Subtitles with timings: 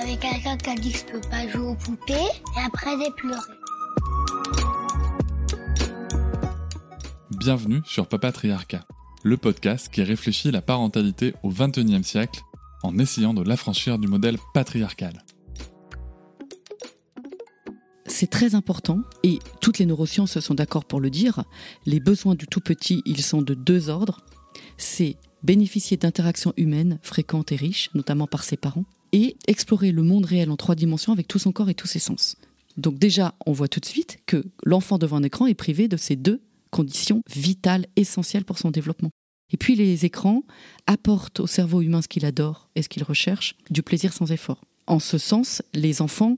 [0.00, 3.10] Avec quelqu'un qui a dit que je peux pas jouer aux poupées et après j'ai
[3.12, 3.40] pleuré.
[7.30, 8.84] Bienvenue sur Papatriarcat,
[9.22, 12.40] le podcast qui réfléchit la parentalité au XXIe siècle
[12.82, 15.24] en essayant de l'affranchir du modèle patriarcal.
[18.06, 21.44] C'est très important et toutes les neurosciences sont d'accord pour le dire.
[21.86, 24.20] Les besoins du tout petit, ils sont de deux ordres.
[24.76, 30.26] C'est bénéficier d'interactions humaines fréquentes et riches, notamment par ses parents, et explorer le monde
[30.26, 32.36] réel en trois dimensions avec tout son corps et tous ses sens.
[32.76, 35.96] Donc déjà, on voit tout de suite que l'enfant devant un écran est privé de
[35.96, 39.10] ces deux conditions vitales, essentielles pour son développement.
[39.52, 40.44] Et puis les écrans
[40.86, 44.62] apportent au cerveau humain ce qu'il adore et ce qu'il recherche, du plaisir sans effort.
[44.86, 46.36] En ce sens, les enfants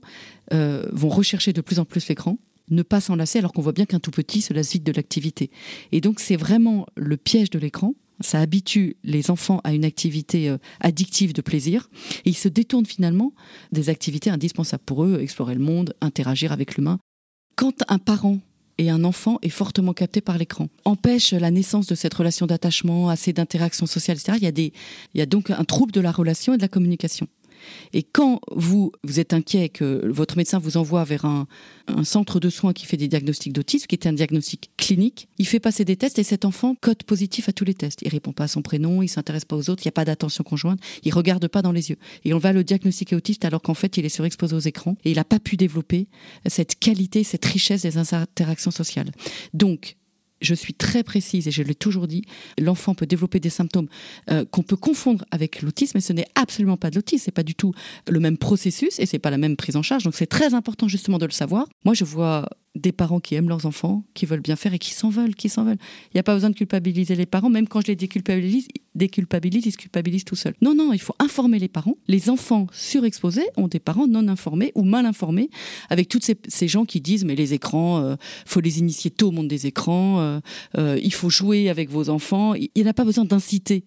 [0.51, 2.37] euh, vont rechercher de plus en plus l'écran,
[2.69, 5.51] ne pas s'en alors qu'on voit bien qu'un tout petit se lasse vite de l'activité.
[5.91, 7.93] Et donc c'est vraiment le piège de l'écran.
[8.23, 11.89] Ça habitue les enfants à une activité euh, addictive de plaisir
[12.25, 13.33] et ils se détournent finalement
[13.71, 16.99] des activités indispensables pour eux, explorer le monde, interagir avec l'humain.
[17.55, 18.39] Quand un parent
[18.77, 20.67] et un enfant est fortement capté par l'écran.
[20.85, 24.37] Empêche la naissance de cette relation d'attachement, assez d'interaction sociale, etc.
[25.13, 27.27] Il y a donc un trouble de la relation et de la communication.
[27.93, 31.47] Et quand vous, vous êtes inquiet que votre médecin vous envoie vers un,
[32.03, 35.59] centre de soins qui fait des diagnostics d'autisme, qui est un diagnostic clinique, il fait
[35.59, 38.01] passer des tests et cet enfant code positif à tous les tests.
[38.03, 40.05] Il répond pas à son prénom, il s'intéresse pas aux autres, il n'y a pas
[40.05, 41.97] d'attention conjointe, il regarde pas dans les yeux.
[42.23, 45.11] Et on va le diagnostiquer autiste alors qu'en fait il est surexposé aux écrans et
[45.11, 46.07] il n'a pas pu développer
[46.45, 49.11] cette qualité, cette richesse des interactions sociales.
[49.53, 49.97] Donc,
[50.43, 52.23] je suis très précise et je l'ai toujours dit,
[52.59, 53.87] l'enfant peut développer des symptômes
[54.29, 57.43] euh, qu'on peut confondre avec l'autisme, mais ce n'est absolument pas de l'autisme, c'est pas
[57.43, 57.73] du tout
[58.07, 60.03] le même processus et c'est pas la même prise en charge.
[60.03, 61.67] Donc c'est très important justement de le savoir.
[61.85, 64.93] Moi, je vois des parents qui aiment leurs enfants, qui veulent bien faire et qui
[64.93, 65.77] s'en veulent, qui s'en veulent.
[66.07, 69.65] Il n'y a pas besoin de culpabiliser les parents, même quand je les déculpabilise, déculpabilise,
[69.65, 70.55] ils se culpabilisent tout seuls.
[70.61, 71.97] Non, non, il faut informer les parents.
[72.07, 75.49] Les enfants surexposés ont des parents non informés ou mal informés,
[75.89, 78.15] avec toutes ces, gens qui disent mais les écrans, il euh,
[78.45, 80.39] faut les initier tôt au monde des écrans, euh,
[80.77, 82.53] euh, il faut jouer avec vos enfants.
[82.53, 83.83] Il n'y a pas besoin d'inciter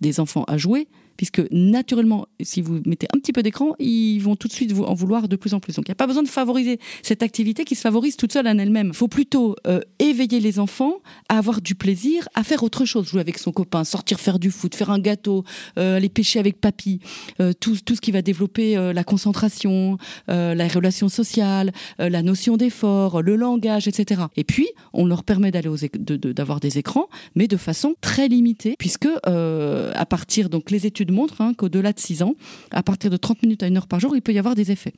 [0.00, 0.88] des enfants à jouer,
[1.20, 4.84] puisque naturellement, si vous mettez un petit peu d'écran, ils vont tout de suite vous
[4.84, 5.74] en vouloir de plus en plus.
[5.74, 8.48] Donc il n'y a pas besoin de favoriser cette activité qui se favorise toute seule
[8.48, 8.86] en elle-même.
[8.86, 10.94] Il faut plutôt euh, éveiller les enfants
[11.28, 14.50] à avoir du plaisir, à faire autre chose, jouer avec son copain, sortir faire du
[14.50, 15.44] foot, faire un gâteau,
[15.78, 17.00] euh, aller pêcher avec papy,
[17.38, 23.36] euh, tout, ce qui va développer la concentration, la relation sociale, la notion d'effort, le
[23.36, 24.22] langage, etc.
[24.36, 29.08] Et puis, on leur permet d'aller d'avoir des écrans, mais de façon très limitée, puisque
[29.26, 32.34] à partir donc les études montre hein, qu'au-delà de 6 ans,
[32.70, 34.70] à partir de 30 minutes à 1 heure par jour, il peut y avoir des
[34.70, 34.94] effets.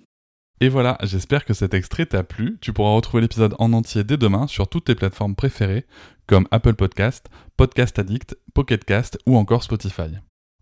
[0.60, 2.58] Et voilà, j'espère que cet extrait t'a plu.
[2.60, 5.86] Tu pourras retrouver l'épisode en entier dès demain sur toutes tes plateformes préférées,
[6.26, 10.10] comme Apple Podcast, Podcast Addict, Pocket Cast ou encore Spotify.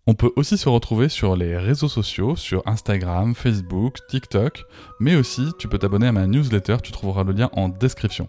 [0.06, 4.65] On peut aussi se retrouver sur les réseaux sociaux, sur Instagram, Facebook, TikTok,
[4.99, 8.28] mais aussi tu peux t'abonner à ma newsletter, tu trouveras le lien en description.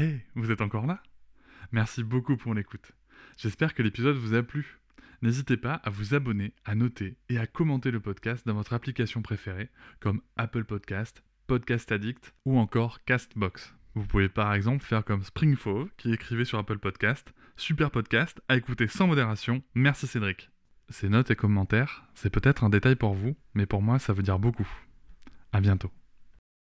[0.00, 1.02] Hey, vous êtes encore là?
[1.72, 2.92] Merci beaucoup pour l'écoute.
[3.36, 4.78] J'espère que l'épisode vous a plu.
[5.20, 9.20] N'hésitez pas à vous abonner, à noter et à commenter le podcast dans votre application
[9.20, 9.68] préférée,
[10.00, 13.74] comme Apple Podcast, Podcast Addict ou encore Castbox.
[13.94, 18.56] Vous pouvez par exemple faire comme Springfove qui écrivait sur Apple Podcast, super podcast à
[18.56, 20.48] écouter sans modération, merci Cédric.
[20.88, 24.22] Ces notes et commentaires, c'est peut-être un détail pour vous, mais pour moi ça veut
[24.22, 24.66] dire beaucoup.
[25.52, 25.92] À bientôt.